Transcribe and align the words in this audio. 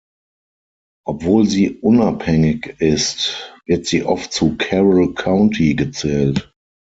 Obwohl 1.05 1.45
sie 1.47 1.69
unabhängig 1.79 2.75
ist, 2.81 3.53
wird 3.67 3.85
sie 3.85 4.03
oft 4.03 4.33
zu 4.33 4.55
Carroll 4.57 5.13
County 5.13 5.75
gezählt. 5.75 6.51